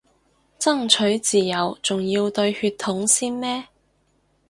[0.57, 3.67] 爭取自由仲要對血統先咩